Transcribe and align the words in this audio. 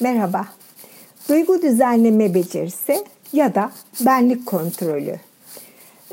Merhaba. 0.00 0.46
Duygu 1.28 1.62
düzenleme 1.62 2.34
becerisi 2.34 3.04
ya 3.32 3.54
da 3.54 3.70
benlik 4.00 4.46
kontrolü. 4.46 5.16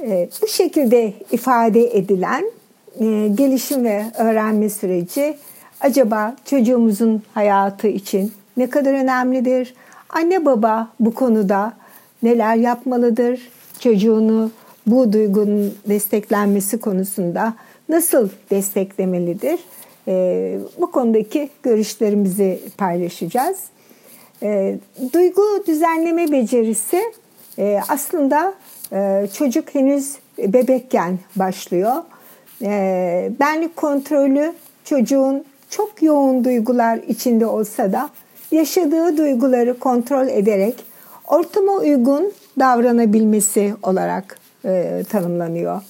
Ee, 0.02 0.30
bu 0.42 0.48
şekilde 0.48 1.14
ifade 1.32 1.98
edilen 1.98 2.52
e, 3.00 3.28
gelişim 3.36 3.86
ve 3.86 4.06
öğrenme 4.18 4.70
süreci 4.70 5.38
acaba 5.82 6.36
çocuğumuzun 6.46 7.24
hayatı 7.34 7.88
için 7.88 8.34
ne 8.58 8.70
kadar 8.70 8.94
önemlidir? 8.94 9.74
Anne 10.10 10.46
baba 10.46 10.88
bu 11.00 11.14
konuda 11.14 11.74
neler 12.24 12.56
yapmalıdır? 12.56 13.50
Çocuğunu 13.80 14.52
bu 14.88 15.14
duygunun 15.14 15.74
desteklenmesi 15.90 16.80
konusunda 16.80 17.54
nasıl 17.90 18.30
desteklemelidir? 18.52 19.60
E, 20.08 20.58
bu 20.82 20.92
konudaki 20.92 21.50
görüşlerimizi 21.64 22.60
paylaşacağız. 22.78 23.60
E, 24.44 24.76
duygu 25.14 25.44
düzenleme 25.68 26.32
becerisi 26.32 27.02
e, 27.60 27.80
aslında 27.90 28.54
e, 28.94 29.28
çocuk 29.34 29.76
henüz 29.76 30.16
bebekken 30.38 31.20
başlıyor. 31.36 31.96
E, 32.62 33.32
benlik 33.40 33.76
kontrolü 33.76 34.54
çocuğun 34.84 35.46
çok 35.70 36.04
yoğun 36.04 36.44
duygular 36.44 36.98
içinde 37.08 37.46
olsa 37.46 37.92
da 37.92 38.10
yaşadığı 38.52 39.18
duyguları 39.18 39.80
kontrol 39.80 40.28
ederek 40.28 40.76
ortama 41.28 41.74
uygun 41.74 42.32
davranabilmesi 42.60 43.74
olarak 43.84 44.40
e, 44.66 45.04
tanımlanıyor. 45.10 45.82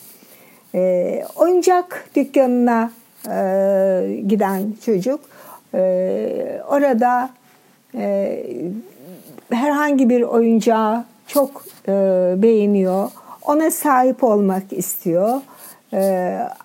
E, 0.76 1.24
oyuncak 1.36 2.10
dükkanına 2.16 2.92
e, 3.28 4.22
giden 4.28 4.74
çocuk 4.86 5.20
e, 5.74 6.62
orada 6.70 7.30
e, 7.96 8.44
herhangi 9.52 10.10
bir 10.10 10.22
oyuncağı 10.22 11.06
çok 11.28 11.66
beğeniyor. 12.42 13.12
Ona 13.42 13.72
sahip 13.72 14.24
olmak 14.24 14.64
istiyor. 14.74 15.42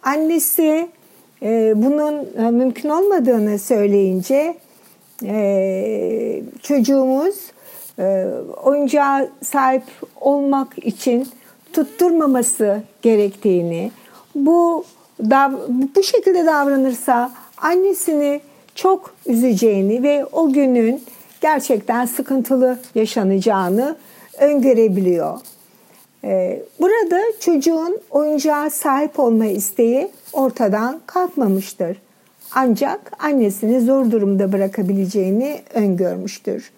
Annesi 0.02 0.88
bunun 1.74 2.26
mümkün 2.54 2.88
olmadığını 2.88 3.58
söyleyince 3.58 4.54
çocuğumuz 6.62 7.36
e, 7.98 8.26
oyuncağa 8.64 9.28
sahip 9.42 9.82
olmak 10.20 10.78
için 10.78 11.28
tutturmaması 11.72 12.82
gerektiğini, 13.02 13.90
bu 14.34 14.84
bu 15.94 16.02
şekilde 16.02 16.46
davranırsa 16.46 17.32
annesini 17.58 18.40
çok 18.74 19.14
üzeceğini 19.26 20.02
ve 20.02 20.24
o 20.24 20.52
günün 20.52 21.02
gerçekten 21.40 22.06
sıkıntılı 22.06 22.78
yaşanacağını 22.94 23.96
öngörebiliyor. 24.38 25.38
Ee, 26.24 26.62
burada 26.80 27.20
çocuğun 27.40 27.98
oyuncağa 28.10 28.70
sahip 28.70 29.20
olma 29.20 29.46
isteği 29.46 30.08
ortadan 30.32 31.00
kalkmamıştır. 31.06 31.96
Ancak 32.54 33.12
annesini 33.18 33.80
zor 33.80 34.10
durumda 34.10 34.52
bırakabileceğini 34.52 35.60
öngörmüştür. 35.74 36.70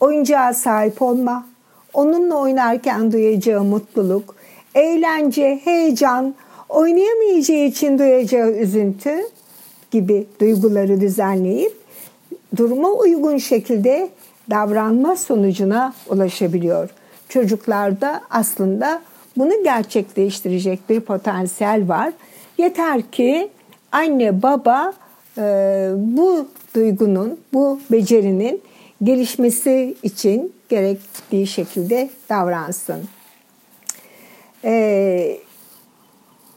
Oyuncağa 0.00 0.52
sahip 0.52 1.02
olma, 1.02 1.46
onunla 1.94 2.36
oynarken 2.36 3.12
duyacağı 3.12 3.64
mutluluk, 3.64 4.36
eğlence, 4.74 5.60
heyecan, 5.64 6.34
oynayamayacağı 6.68 7.64
için 7.64 7.98
duyacağı 7.98 8.50
üzüntü 8.50 9.10
gibi 9.90 10.26
duyguları 10.40 11.00
düzenleyip 11.00 11.72
duruma 12.56 12.88
uygun 12.88 13.38
şekilde 13.38 14.08
davranma 14.50 15.16
sonucuna 15.16 15.94
ulaşabiliyor. 16.08 16.90
Çocuklarda 17.28 18.20
aslında 18.30 19.02
bunu 19.36 19.64
gerçekleştirecek 19.64 20.80
bir 20.88 21.00
potansiyel 21.00 21.88
var. 21.88 22.12
Yeter 22.58 23.02
ki 23.02 23.48
anne 23.92 24.42
baba 24.42 24.92
e, 25.38 25.42
bu 25.96 26.48
duygunun, 26.74 27.40
bu 27.52 27.80
becerinin 27.92 28.62
gelişmesi 29.02 29.94
için 30.02 30.52
gerektiği 30.68 31.46
şekilde 31.46 32.10
davransın. 32.28 33.04
E, 34.64 35.38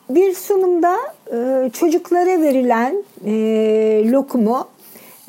bir 0.09 0.33
sunumda 0.33 0.97
e, 1.31 1.69
çocuklara 1.69 2.41
verilen 2.41 3.03
e, 3.25 3.31
lokumu 4.11 4.67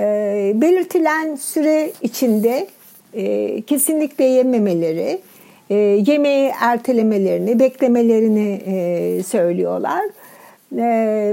e, 0.01 0.53
belirtilen 0.55 1.37
süre 1.37 1.93
içinde 2.03 2.67
e, 3.15 3.63
kesinlikle 3.63 4.25
yememeleri, 4.25 5.21
e, 5.71 5.75
yemeği 5.77 6.53
ertelemelerini, 6.61 7.59
beklemelerini 7.59 8.63
e, 8.67 9.23
söylüyorlar. 9.23 10.05
E, 10.77 10.85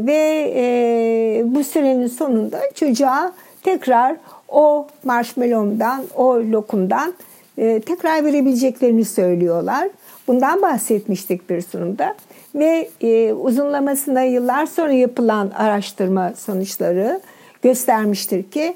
ve 0.05 0.53
e, 0.55 1.43
bu 1.45 1.63
sürenin 1.63 2.07
sonunda 2.07 2.59
çocuğa 2.75 3.33
tekrar 3.63 4.15
o 4.49 4.87
marshmallow'dan, 5.03 6.03
o 6.15 6.35
lokumdan 6.35 7.13
e, 7.57 7.79
tekrar 7.79 8.25
verebileceklerini 8.25 9.05
söylüyorlar. 9.05 9.89
Bundan 10.27 10.61
bahsetmiştik 10.61 11.49
bir 11.49 11.61
sunumda 11.61 12.15
ve 12.55 12.89
e, 13.01 13.33
uzunlamasına 13.33 14.21
yıllar 14.21 14.65
sonra 14.65 14.91
yapılan 14.91 15.49
araştırma 15.49 16.33
sonuçları 16.33 17.19
göstermiştir 17.61 18.43
ki 18.43 18.73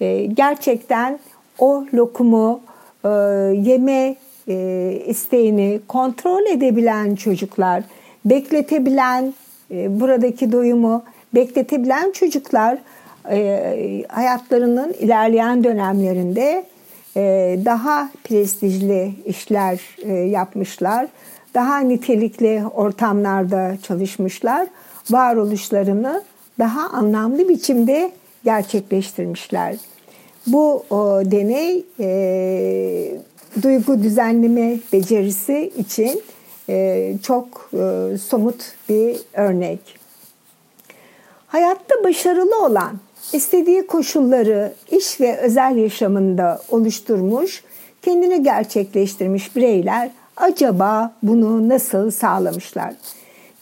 e, 0.00 0.26
gerçekten 0.26 1.18
o 1.58 1.84
lokumu 1.94 2.60
e, 3.04 3.08
yeme 3.54 4.16
e, 4.48 5.02
isteğini 5.06 5.80
kontrol 5.88 6.46
edebilen 6.46 7.14
çocuklar, 7.14 7.82
bekletebilen 8.24 9.34
e, 9.70 10.00
buradaki 10.00 10.52
doyumu 10.52 11.02
bekletebilen 11.34 12.12
çocuklar 12.12 12.78
e, 13.30 14.04
hayatlarının 14.08 14.92
ilerleyen 14.92 15.64
dönemlerinde 15.64 16.64
daha 17.64 18.10
prestijli 18.24 19.14
işler 19.26 19.80
e, 20.02 20.12
yapmışlar 20.12 21.08
daha 21.54 21.78
nitelikli 21.78 22.62
ortamlarda 22.74 23.76
çalışmışlar. 23.82 24.68
Varoluşlarını 25.10 26.22
daha 26.58 26.88
anlamlı 26.88 27.48
biçimde 27.48 28.12
gerçekleştirmişler. 28.44 29.76
Bu 30.46 30.84
deney 31.24 31.84
e, 32.00 33.18
duygu 33.62 34.02
düzenleme 34.02 34.78
becerisi 34.92 35.72
için 35.78 36.22
e, 36.68 37.12
çok 37.22 37.70
somut 38.30 38.72
bir 38.88 39.16
örnek. 39.32 39.80
Hayatta 41.46 42.04
başarılı 42.04 42.64
olan, 42.64 42.98
istediği 43.32 43.86
koşulları 43.86 44.72
iş 44.90 45.20
ve 45.20 45.38
özel 45.38 45.76
yaşamında 45.76 46.60
oluşturmuş, 46.70 47.64
kendini 48.02 48.42
gerçekleştirmiş 48.42 49.56
bireyler 49.56 50.10
Acaba 50.36 51.12
bunu 51.22 51.68
nasıl 51.68 52.10
sağlamışlar? 52.10 52.94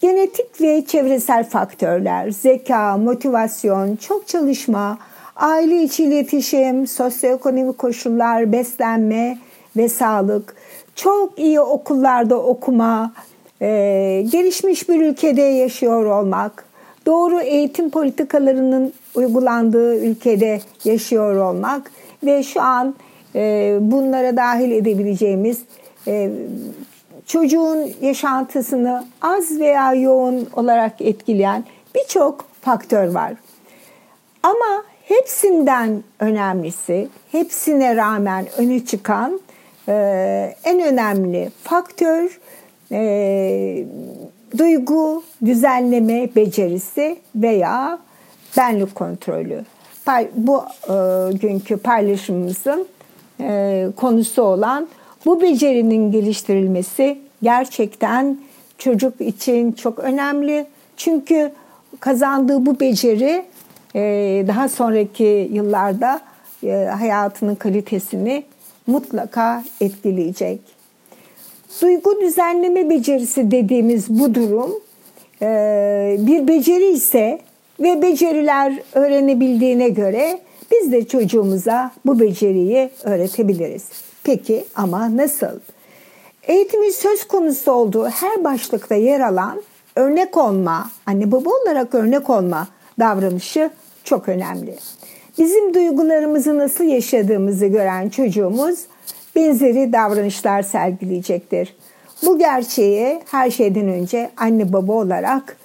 Genetik 0.00 0.60
ve 0.60 0.84
çevresel 0.86 1.44
faktörler, 1.44 2.30
zeka, 2.30 2.96
motivasyon, 2.96 3.96
çok 3.96 4.28
çalışma, 4.28 4.98
aile 5.36 5.82
içi 5.82 6.04
iletişim, 6.04 6.86
sosyoekonomik 6.86 7.78
koşullar, 7.78 8.52
beslenme 8.52 9.38
ve 9.76 9.88
sağlık, 9.88 10.54
çok 10.94 11.38
iyi 11.38 11.60
okullarda 11.60 12.42
okuma, 12.42 13.12
e, 13.60 13.66
gelişmiş 14.32 14.88
bir 14.88 15.00
ülkede 15.00 15.42
yaşıyor 15.42 16.04
olmak, 16.04 16.64
doğru 17.06 17.40
eğitim 17.40 17.90
politikalarının 17.90 18.92
uygulandığı 19.14 19.96
ülkede 19.96 20.60
yaşıyor 20.84 21.36
olmak 21.36 21.90
ve 22.24 22.42
şu 22.42 22.62
an 22.62 22.94
e, 23.34 23.78
bunlara 23.80 24.36
dahil 24.36 24.70
edebileceğimiz 24.70 25.62
e, 26.06 26.30
çocuğun 27.26 27.90
yaşantısını 28.00 29.04
az 29.22 29.60
veya 29.60 29.94
yoğun 29.94 30.48
olarak 30.52 31.00
etkileyen 31.00 31.64
birçok 31.94 32.44
faktör 32.60 33.14
var. 33.14 33.32
Ama 34.42 34.84
hepsinden 35.04 36.02
önemlisi, 36.20 37.08
hepsine 37.32 37.96
rağmen 37.96 38.46
öne 38.58 38.84
çıkan 38.84 39.40
e, 39.88 40.56
en 40.64 40.80
önemli 40.80 41.50
faktör 41.62 42.40
e, 42.92 43.84
duygu 44.58 45.22
düzenleme 45.44 46.28
becerisi 46.36 47.16
veya 47.34 47.98
benlik 48.56 48.94
kontrolü. 48.94 49.64
Bu 50.34 50.64
e, 50.88 50.94
günkü 51.32 51.76
paylaşımımızın 51.76 52.86
e, 53.40 53.86
konusu 53.96 54.42
olan 54.42 54.88
bu 55.26 55.42
becerinin 55.42 56.12
geliştirilmesi 56.12 57.18
gerçekten 57.42 58.38
çocuk 58.78 59.20
için 59.20 59.72
çok 59.72 59.98
önemli. 59.98 60.66
Çünkü 60.96 61.52
kazandığı 62.00 62.66
bu 62.66 62.80
beceri 62.80 63.44
e, 63.94 64.00
daha 64.48 64.68
sonraki 64.68 65.48
yıllarda 65.52 66.20
e, 66.64 66.72
hayatının 66.98 67.54
kalitesini 67.54 68.44
mutlaka 68.86 69.64
etkileyecek. 69.80 70.60
Duygu 71.82 72.20
düzenleme 72.20 72.90
becerisi 72.90 73.50
dediğimiz 73.50 74.08
bu 74.08 74.34
durum 74.34 74.72
e, 75.42 76.16
bir 76.18 76.48
beceri 76.48 76.92
ise 76.92 77.38
ve 77.82 78.02
beceriler 78.02 78.82
öğrenebildiğine 78.92 79.88
göre 79.88 80.38
biz 80.70 80.92
de 80.92 81.06
çocuğumuza 81.06 81.90
bu 82.06 82.20
beceriyi 82.20 82.90
öğretebiliriz. 83.04 83.88
Peki 84.24 84.64
ama 84.74 85.16
nasıl? 85.16 85.60
Eğitimin 86.42 86.90
söz 86.90 87.24
konusu 87.28 87.72
olduğu 87.72 88.08
her 88.08 88.44
başlıkta 88.44 88.94
yer 88.94 89.20
alan 89.20 89.62
örnek 89.96 90.36
olma, 90.36 90.90
anne 91.06 91.32
baba 91.32 91.50
olarak 91.50 91.94
örnek 91.94 92.30
olma 92.30 92.68
davranışı 92.98 93.70
çok 94.04 94.28
önemli. 94.28 94.74
Bizim 95.38 95.74
duygularımızı 95.74 96.58
nasıl 96.58 96.84
yaşadığımızı 96.84 97.66
gören 97.66 98.08
çocuğumuz 98.08 98.78
benzeri 99.36 99.92
davranışlar 99.92 100.62
sergileyecektir. 100.62 101.76
Bu 102.26 102.38
gerçeği 102.38 103.20
her 103.30 103.50
şeyden 103.50 103.88
önce 103.88 104.30
anne 104.36 104.72
baba 104.72 104.92
olarak 104.92 105.56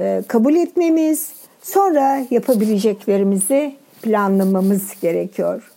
e, 0.00 0.22
kabul 0.28 0.54
etmemiz, 0.54 1.32
sonra 1.62 2.26
yapabileceklerimizi 2.30 3.74
planlamamız 4.02 4.82
gerekiyor. 5.02 5.72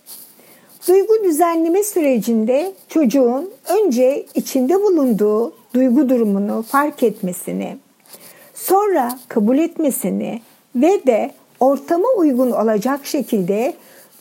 Duygu 0.88 1.14
düzenleme 1.24 1.84
sürecinde 1.84 2.74
çocuğun 2.90 3.50
önce 3.70 4.26
içinde 4.36 4.82
bulunduğu 4.82 5.54
duygu 5.74 6.10
durumunu 6.10 6.62
fark 6.62 7.04
etmesini, 7.04 7.78
sonra 8.54 9.20
kabul 9.28 9.58
etmesini 9.58 10.42
ve 10.76 11.06
de 11.08 11.32
ortama 11.60 12.08
uygun 12.18 12.52
olacak 12.52 13.06
şekilde 13.06 13.74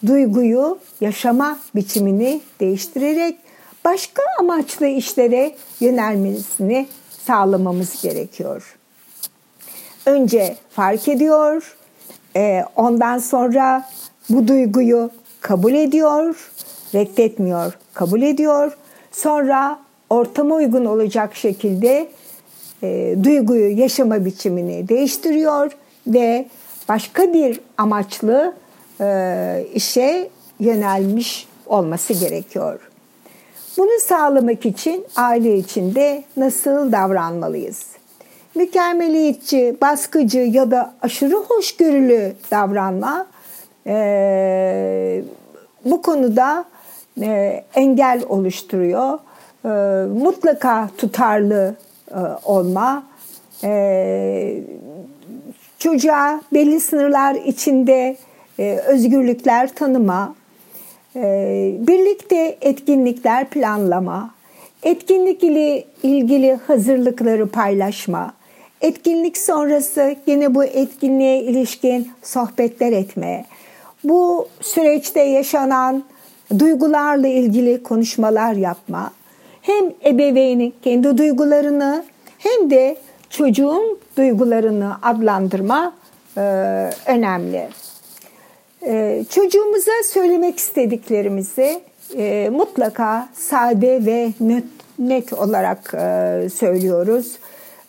duyguyu 0.07 0.79
yaşama 1.01 1.59
biçimini 1.75 2.41
değiştirerek 2.61 3.39
başka 3.85 4.23
amaçlı 4.41 4.87
işlere 4.87 5.55
yönelmesini 5.81 6.87
sağlamamız 7.27 8.03
gerekiyor. 8.03 8.79
Önce 10.07 10.57
fark 10.71 11.09
ediyor, 11.09 11.77
e, 12.37 12.65
ondan 12.77 13.19
sonra 13.19 13.89
bu 14.31 14.49
duyguyu 14.49 15.11
kabul 15.41 15.75
ediyor, 15.75 16.51
reddetmiyor, 16.95 17.79
kabul 17.95 18.23
ediyor. 18.23 18.77
Sonra 19.13 19.79
ortama 20.11 20.55
uygun 20.55 20.85
olacak 20.85 21.35
şekilde 21.35 22.09
e, 22.83 23.17
duyguyu, 23.25 23.79
yaşama 23.79 24.25
biçimini 24.25 24.89
değiştiriyor 24.89 25.73
ve 26.07 26.47
başka 26.89 27.33
bir 27.33 27.61
amaçlı 27.79 28.55
e, 29.01 29.67
işe 29.75 30.31
yönelmiş 30.61 31.49
olması 31.67 32.13
gerekiyor. 32.13 32.81
Bunu 33.79 34.01
sağlamak 34.01 34.67
için 34.67 35.07
aile 35.17 35.57
içinde 35.57 36.25
nasıl 36.37 36.93
davranmalıyız? 36.93 38.02
Mükemmeliyetçi, 38.55 39.77
baskıcı 39.83 40.39
ya 40.39 40.71
da 40.71 40.95
aşırı 41.03 41.37
hoşgörülü 41.37 42.33
davranma 42.51 43.27
e, 43.87 45.23
bu 45.85 46.03
konuda 46.03 46.65
e, 47.23 47.65
engel 47.75 48.23
oluşturuyor. 48.29 49.19
E, 49.65 49.69
mutlaka 50.07 50.89
tutarlı 50.99 51.75
e, 52.11 52.19
olma, 52.45 53.03
e, 53.65 54.63
çocuğa 55.79 56.41
belli 56.53 56.81
sınırlar 56.81 57.35
içinde 57.35 58.17
e, 58.59 58.77
özgürlükler 58.87 59.75
tanıma, 59.75 60.35
e, 61.17 61.21
birlikte 61.79 62.57
etkinlikler 62.61 63.51
planlama, 63.51 64.35
etkinlik 64.83 65.45
ile 65.45 65.85
ilgili 66.03 66.59
hazırlıkları 66.67 67.49
paylaşma, 67.49 68.33
etkinlik 68.83 69.39
sonrası 69.39 70.17
yine 70.27 70.55
bu 70.55 70.65
etkinliğe 70.65 71.43
ilişkin 71.43 72.11
sohbetler 72.23 72.93
etme, 72.93 73.45
bu 74.05 74.49
süreçte 74.61 75.21
yaşanan 75.21 76.05
duygularla 76.59 77.29
ilgili 77.29 77.83
konuşmalar 77.83 78.53
yapma, 78.53 79.13
hem 79.63 79.85
ebeveynin 80.05 80.75
kendi 80.83 81.19
duygularını 81.19 82.05
hem 82.39 82.71
de 82.71 82.97
çocuğun 83.31 83.99
duygularını 84.17 84.97
adlandırma 85.03 85.93
e, 86.37 86.41
önemli. 87.07 87.69
E, 88.87 89.25
çocuğumuza 89.31 89.93
söylemek 90.05 90.59
istediklerimizi 90.59 91.81
e, 92.17 92.51
mutlaka 92.53 93.29
sade 93.35 94.07
ve 94.07 94.33
net, 94.41 94.65
net 94.99 95.33
olarak 95.33 95.95
e, 95.95 96.49
söylüyoruz. 96.55 97.39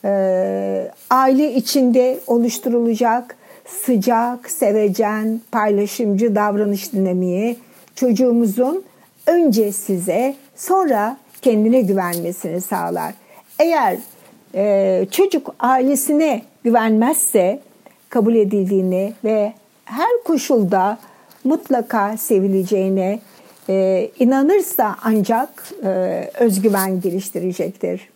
E, 0.05 0.91
aile 1.09 1.53
içinde 1.53 2.19
oluşturulacak 2.27 3.38
sıcak, 3.65 4.51
sevecen, 4.51 5.41
paylaşımcı 5.51 6.35
davranış 6.35 6.94
dinamiği 6.94 7.57
çocuğumuzun 7.95 8.83
önce 9.27 9.71
size 9.71 10.35
sonra 10.55 11.17
kendine 11.41 11.81
güvenmesini 11.81 12.61
sağlar. 12.61 13.13
Eğer 13.59 13.97
e, 14.55 15.05
çocuk 15.11 15.55
ailesine 15.59 16.41
güvenmezse 16.63 17.59
kabul 18.09 18.35
edildiğini 18.35 19.13
ve 19.23 19.53
her 19.85 20.23
koşulda 20.25 20.97
mutlaka 21.44 22.17
sevileceğine 22.17 23.19
e, 23.69 24.09
inanırsa 24.19 24.95
ancak 25.03 25.69
e, 25.83 25.89
özgüven 26.39 27.01
geliştirecektir. 27.01 28.12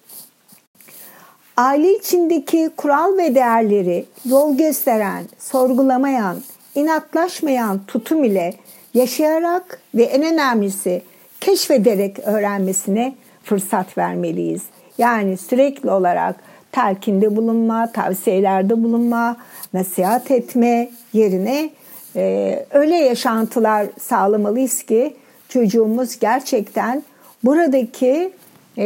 Aile 1.58 1.96
içindeki 1.96 2.70
kural 2.78 3.18
ve 3.18 3.36
değerleri 3.36 4.06
yol 4.26 4.58
gösteren, 4.58 5.24
sorgulamayan, 5.40 6.38
inatlaşmayan 6.76 7.80
tutum 7.88 8.24
ile 8.24 8.54
yaşayarak 8.94 9.82
ve 9.96 10.04
en 10.04 10.34
önemlisi 10.34 11.02
keşfederek 11.42 12.20
öğrenmesine 12.20 13.16
fırsat 13.44 13.98
vermeliyiz. 13.98 14.62
Yani 14.98 15.38
sürekli 15.38 15.92
olarak 15.92 16.36
telkinde 16.72 17.36
bulunma, 17.36 17.92
tavsiyelerde 17.92 18.84
bulunma, 18.84 19.38
nasihat 19.74 20.32
etme 20.32 20.90
yerine 21.14 21.70
e, 22.16 22.66
öyle 22.72 22.96
yaşantılar 22.96 23.88
sağlamalıyız 24.00 24.84
ki 24.84 25.16
çocuğumuz 25.50 26.20
gerçekten 26.20 27.04
buradaki 27.44 28.32
e, 28.78 28.86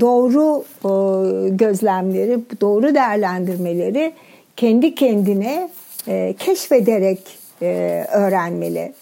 doğru 0.00 0.64
e, 0.84 1.48
gözlemleri, 1.48 2.38
doğru 2.60 2.94
değerlendirmeleri 2.94 4.12
kendi 4.56 4.94
kendine 4.94 5.70
e, 6.08 6.34
keşfederek 6.38 7.38
e, 7.62 8.04
öğrenmeli. 8.12 8.92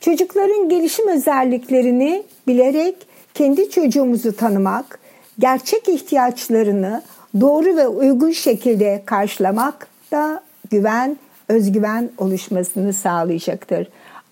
Çocukların 0.00 0.68
gelişim 0.68 1.08
özelliklerini 1.08 2.22
bilerek 2.46 2.94
kendi 3.34 3.70
çocuğumuzu 3.70 4.36
tanımak, 4.36 4.98
gerçek 5.38 5.88
ihtiyaçlarını 5.88 7.02
doğru 7.40 7.76
ve 7.76 7.88
uygun 7.88 8.30
şekilde 8.30 9.02
karşılamak 9.06 9.88
da 10.12 10.42
güven, 10.70 11.16
özgüven 11.48 12.10
oluşmasını 12.18 12.92
sağlayacaktır. 12.92 13.88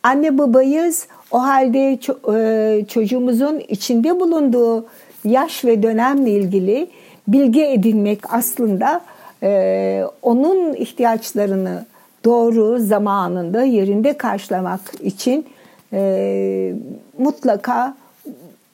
Anne 0.06 0.38
babayız. 0.38 1.06
O 1.30 1.38
halde 1.42 1.98
e, 2.34 2.84
çocuğumuzun 2.84 3.62
içinde 3.68 4.20
bulunduğu 4.20 4.86
yaş 5.24 5.64
ve 5.64 5.82
dönemle 5.82 6.30
ilgili 6.30 6.86
bilgi 7.28 7.64
edinmek 7.64 8.34
aslında 8.34 9.00
e, 9.42 10.04
onun 10.22 10.74
ihtiyaçlarını 10.74 11.86
doğru 12.24 12.78
zamanında 12.78 13.62
yerinde 13.62 14.12
karşılamak 14.12 14.80
için 15.02 15.46
e, 15.92 16.72
mutlaka 17.18 17.94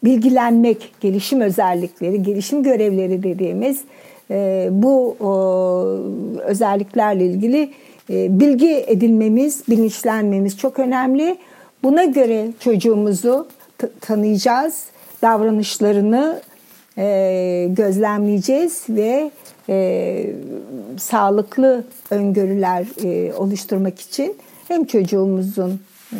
bilgilenmek, 0.05 0.93
gelişim 1.01 1.41
özellikleri, 1.41 2.23
gelişim 2.23 2.63
görevleri 2.63 3.23
dediğimiz 3.23 3.85
bu 4.71 5.17
özelliklerle 6.45 7.27
ilgili 7.27 7.71
bilgi 8.09 8.85
edinmemiz, 8.87 9.63
bilinçlenmemiz 9.69 10.59
çok 10.59 10.79
önemli. 10.79 11.37
Buna 11.83 12.05
göre 12.05 12.49
çocuğumuzu 12.61 13.47
tanıyacağız, 14.01 14.85
davranışlarını 15.23 16.41
e, 16.99 17.69
gözlemleyeceğiz 17.71 18.85
ve 18.89 19.31
e, 19.69 20.27
sağlıklı 20.99 21.85
öngörüler 22.11 22.87
e, 23.05 23.35
oluşturmak 23.35 24.01
için 24.01 24.37
hem 24.69 24.85
çocuğumuzun 24.85 25.81
e, 26.13 26.19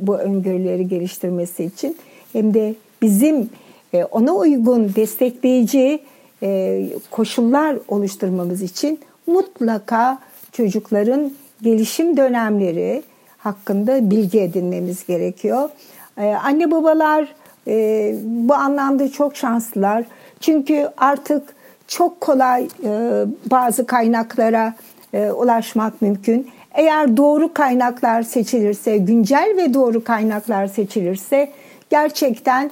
bu 0.00 0.16
öngörüleri 0.16 0.88
geliştirmesi 0.88 1.64
için 1.64 1.96
hem 2.32 2.54
de 2.54 2.74
bizim 3.02 3.50
e, 3.92 4.04
ona 4.04 4.34
uygun 4.34 4.94
destekleyici 4.96 6.00
e, 6.42 6.86
koşullar 7.10 7.78
oluşturmamız 7.88 8.62
için 8.62 9.00
mutlaka 9.26 10.18
çocukların 10.52 11.32
gelişim 11.62 12.16
dönemleri, 12.16 13.02
hakkında 13.38 14.10
bilgi 14.10 14.40
edinmemiz 14.40 15.06
gerekiyor. 15.06 15.70
Ee, 16.18 16.26
anne 16.26 16.70
babalar 16.70 17.28
e, 17.66 18.14
bu 18.24 18.54
anlamda 18.54 19.08
çok 19.12 19.36
şanslılar. 19.36 20.04
Çünkü 20.40 20.88
artık 20.96 21.54
çok 21.88 22.20
kolay 22.20 22.68
e, 22.84 23.24
bazı 23.50 23.86
kaynaklara 23.86 24.74
e, 25.12 25.30
ulaşmak 25.30 26.02
mümkün. 26.02 26.50
Eğer 26.74 27.16
doğru 27.16 27.54
kaynaklar 27.54 28.22
seçilirse, 28.22 28.98
güncel 28.98 29.54
ve 29.56 29.74
doğru 29.74 30.04
kaynaklar 30.04 30.66
seçilirse 30.66 31.50
gerçekten 31.90 32.70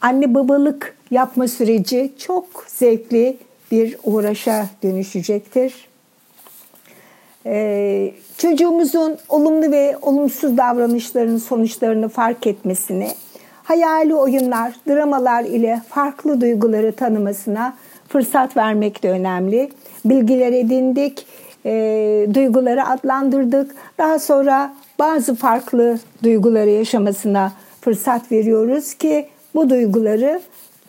anne 0.00 0.34
babalık 0.34 0.96
yapma 1.10 1.48
süreci 1.48 2.12
çok 2.18 2.64
zevkli 2.68 3.36
bir 3.70 3.96
uğraşa 4.04 4.66
dönüşecektir. 4.82 5.85
Ee, 7.48 8.12
çocuğumuzun 8.38 9.16
olumlu 9.28 9.70
ve 9.70 9.96
olumsuz 10.02 10.56
davranışlarının 10.56 11.38
sonuçlarını 11.38 12.08
fark 12.08 12.46
etmesini, 12.46 13.08
hayali 13.62 14.14
oyunlar, 14.14 14.72
dramalar 14.88 15.44
ile 15.44 15.80
farklı 15.88 16.40
duyguları 16.40 16.92
tanımasına 16.92 17.76
fırsat 18.08 18.56
vermek 18.56 19.02
de 19.02 19.10
önemli. 19.10 19.70
Bilgiler 20.04 20.52
edindik, 20.52 21.26
e, 21.66 22.26
duyguları 22.34 22.86
adlandırdık. 22.86 23.74
Daha 23.98 24.18
sonra 24.18 24.74
bazı 24.98 25.34
farklı 25.34 25.98
duyguları 26.22 26.70
yaşamasına 26.70 27.52
fırsat 27.80 28.32
veriyoruz 28.32 28.94
ki 28.94 29.28
bu 29.54 29.70
duyguları 29.70 30.40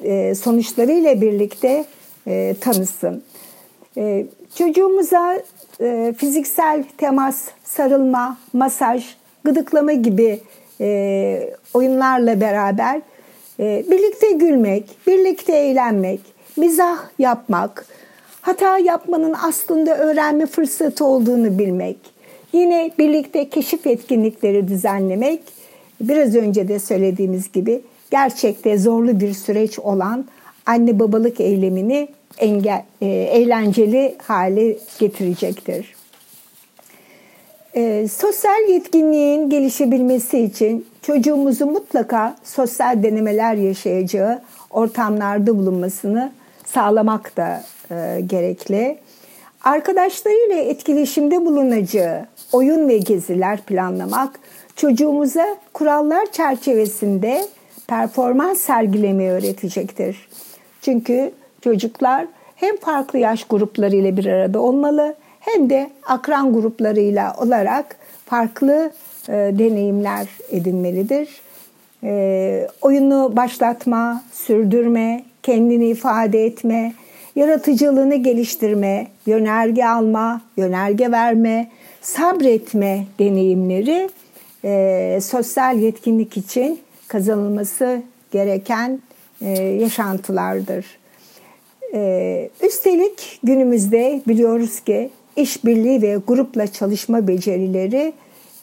e, 0.03 0.35
sonuçlarıyla 0.35 1.21
birlikte 1.21 1.85
e, 2.27 2.55
tanısın. 2.61 3.23
E, 3.97 4.25
çocuğumuza 4.55 5.39
e, 5.81 6.13
fiziksel 6.17 6.83
temas, 6.97 7.45
sarılma, 7.63 8.37
masaj, 8.53 9.05
gıdıklama 9.43 9.93
gibi 9.93 10.39
e, 10.81 11.53
oyunlarla 11.73 12.41
beraber 12.41 13.01
e, 13.59 13.85
birlikte 13.91 14.31
gülmek, 14.31 14.83
birlikte 15.07 15.53
eğlenmek, 15.53 16.19
mizah 16.57 16.97
yapmak, 17.19 17.85
hata 18.41 18.77
yapmanın 18.77 19.35
aslında 19.43 19.97
öğrenme 19.97 20.45
fırsatı 20.45 21.05
olduğunu 21.05 21.59
bilmek, 21.59 21.97
yine 22.53 22.91
birlikte 22.99 23.49
keşif 23.49 23.87
etkinlikleri 23.87 24.67
düzenlemek, 24.67 25.41
biraz 26.01 26.35
önce 26.35 26.67
de 26.67 26.79
söylediğimiz 26.79 27.51
gibi 27.51 27.81
gerçekte 28.11 28.77
zorlu 28.77 29.19
bir 29.19 29.33
süreç 29.33 29.79
olan 29.79 30.25
anne 30.65 30.99
babalık 30.99 31.39
eylemini 31.39 32.07
engel, 32.37 32.83
e, 33.01 33.05
eğlenceli 33.05 34.15
hale 34.23 34.77
getirecektir. 34.99 35.95
E, 37.75 38.07
sosyal 38.07 38.69
yetkinliğin 38.69 39.49
gelişebilmesi 39.49 40.39
için 40.39 40.85
çocuğumuzu 41.01 41.65
mutlaka 41.65 42.35
sosyal 42.43 43.03
denemeler 43.03 43.53
yaşayacağı 43.53 44.41
ortamlarda 44.69 45.57
bulunmasını 45.57 46.31
sağlamak 46.65 47.37
da 47.37 47.63
e, 47.91 48.21
gerekli. 48.21 48.97
Arkadaşlarıyla 49.63 50.55
etkileşimde 50.55 51.45
bulunacağı 51.45 52.25
oyun 52.51 52.89
ve 52.89 52.97
geziler 52.97 53.61
planlamak 53.61 54.39
çocuğumuza 54.75 55.57
kurallar 55.73 56.31
çerçevesinde 56.31 57.47
performans 57.87 58.61
sergilemeyi 58.61 59.29
öğretecektir. 59.29 60.29
Çünkü 60.81 61.31
çocuklar 61.61 62.25
hem 62.55 62.77
farklı 62.77 63.19
yaş 63.19 63.43
gruplarıyla 63.43 64.17
bir 64.17 64.25
arada 64.25 64.59
olmalı 64.59 65.15
hem 65.39 65.69
de 65.69 65.89
akran 66.05 66.53
gruplarıyla 66.53 67.35
olarak 67.37 67.95
farklı 68.25 68.91
e, 69.29 69.33
deneyimler 69.33 70.27
edinmelidir. 70.51 71.29
E, 72.03 72.67
oyunu 72.81 73.33
başlatma, 73.35 74.23
sürdürme, 74.31 75.23
kendini 75.43 75.87
ifade 75.87 76.45
etme, 76.45 76.93
yaratıcılığını 77.35 78.15
geliştirme, 78.15 79.07
yönerge 79.25 79.85
alma, 79.85 80.41
yönerge 80.57 81.11
verme, 81.11 81.71
sabretme 82.01 83.05
deneyimleri 83.19 84.09
e, 84.63 85.19
sosyal 85.21 85.77
yetkinlik 85.77 86.37
için 86.37 86.79
kazanılması 87.07 88.01
gereken 88.31 88.99
e, 89.41 89.49
yaşantılardır. 89.59 90.96
E, 91.93 92.49
üstelik 92.63 93.39
günümüzde 93.43 94.21
biliyoruz 94.27 94.79
ki 94.79 95.09
işbirliği 95.35 96.01
ve 96.01 96.17
grupla 96.27 96.67
çalışma 96.67 97.27
becerileri 97.27 98.13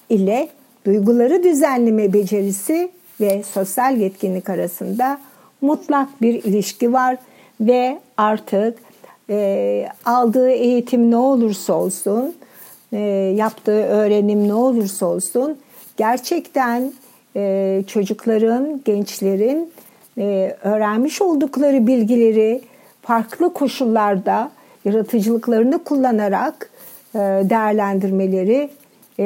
ile 0.09 0.49
duyguları 0.87 1.43
düzenleme 1.43 2.13
becerisi 2.13 2.91
ve 3.21 3.43
sosyal 3.43 3.97
yetkinlik 3.97 4.51
arasında 4.51 5.21
mutlak 5.61 6.23
bir 6.23 6.45
ilişki 6.45 6.93
var 6.93 7.17
ve 7.61 7.99
artık 8.17 8.79
e, 9.31 9.89
aldığı 10.05 10.51
eğitim 10.51 11.11
ne 11.11 11.17
olursa 11.17 11.73
olsun, 11.75 12.35
e, 12.93 12.99
yaptığı 13.37 13.83
öğrenim 13.85 14.49
ne 14.49 14.55
olursa 14.55 15.07
olsun 15.07 15.59
gerçekten 15.97 16.93
e, 17.37 17.83
çocukların, 17.87 18.81
gençlerin 18.85 19.73
öğrenmiş 20.63 21.23
oldukları 21.23 21.87
bilgileri 21.87 22.61
farklı 23.05 23.53
koşullarda 23.53 24.51
yaratıcılıklarını 24.85 25.85
kullanarak 25.85 26.71
e, 27.15 27.19
değerlendirmeleri, 27.19 28.71
e, 29.19 29.25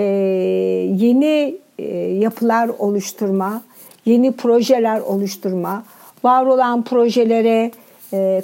yeni 0.97 1.59
e, 1.79 1.85
yapılar 1.99 2.71
oluşturma, 2.79 3.63
yeni 4.05 4.33
projeler 4.33 5.01
oluşturma, 5.01 5.85
var 6.25 6.47
olan 6.47 6.83
projelere 6.83 7.71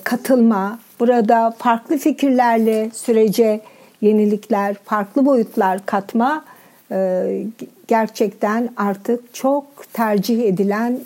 katılma, 0.04 0.78
burada 1.00 1.54
farklı 1.58 1.98
fikirlerle 1.98 2.90
sürece 2.94 3.60
yenilikler, 4.00 4.76
farklı 4.84 5.26
boyutlar 5.26 5.86
katma 5.86 6.44
gerçekten 7.88 8.68
artık 8.76 9.34
çok 9.34 9.64
tercih 9.92 10.44
edilen 10.44 11.00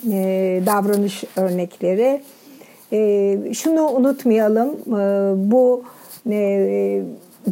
davranış 0.67 1.25
örnekleri. 1.37 2.23
E, 2.93 3.39
şunu 3.55 3.89
unutmayalım, 3.89 4.69
e, 4.69 5.51
bu 5.51 5.83
e, 6.31 7.03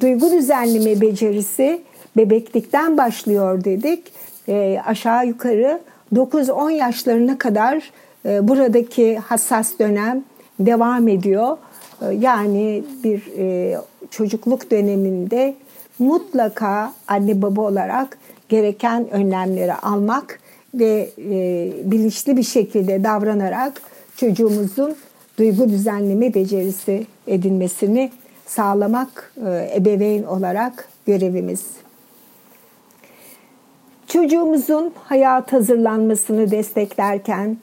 duygu 0.01 0.31
düzenleme 0.31 1.01
becerisi 1.01 1.81
bebeklikten 2.17 2.97
başlıyor 2.97 3.65
dedik. 3.65 4.13
E, 4.49 4.81
aşağı 4.87 5.27
yukarı 5.27 5.81
9-10 6.15 6.71
yaşlarına 6.71 7.39
kadar 7.39 7.91
e, 8.27 8.49
buradaki 8.49 9.19
hassas 9.19 9.79
dönem 9.79 10.25
devam 10.61 11.09
ediyor. 11.09 11.57
E, 12.03 12.15
yani 12.15 12.85
bir 13.05 13.23
e, 13.39 13.77
çocukluk 14.11 14.71
döneminde 14.71 15.55
mutlaka 15.99 16.93
anne 17.09 17.43
baba 17.43 17.61
olarak 17.61 18.19
gereken 18.49 19.11
önlemleri 19.11 19.75
almak 19.75 20.41
ve 20.75 21.11
e, 21.19 21.71
bilinçli 21.85 22.37
bir 22.37 22.43
şekilde 22.43 23.05
davranarak 23.05 23.83
çocuğumuzun 24.17 24.97
duygu 25.39 25.69
düzenleme 25.69 26.35
becerisi 26.35 27.07
edinmesini 27.27 28.11
sağlamak 28.47 29.33
e, 29.47 29.71
ebeveyn 29.77 30.23
olarak 30.23 30.89
görevimiz. 31.07 31.67
Çocuğumuzun 34.07 34.93
hayat 35.05 35.53
hazırlanmasını 35.53 36.51
desteklerken 36.51 37.57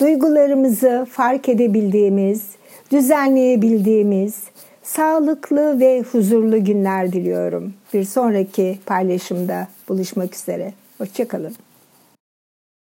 duygularımızı 0.00 1.06
fark 1.10 1.48
edebildiğimiz, 1.48 2.50
düzenleyebildiğimiz, 2.92 4.42
sağlıklı 4.82 5.80
ve 5.80 6.02
huzurlu 6.12 6.64
günler 6.64 7.12
diliyorum. 7.12 7.74
Bir 7.94 8.04
sonraki 8.04 8.78
paylaşımda 8.86 9.68
buluşmak 9.88 10.34
üzere. 10.34 10.72
Hoşçakalın. 10.98 11.67